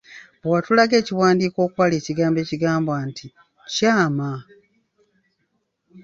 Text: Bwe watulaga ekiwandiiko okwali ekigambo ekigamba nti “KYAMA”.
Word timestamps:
Bwe 0.39 0.49
watulaga 0.53 0.95
ekiwandiiko 1.01 1.59
okwali 1.67 1.93
ekigambo 1.97 2.37
ekigamba 2.41 2.93
nti 3.07 3.27
“KYAMA”. 3.73 4.31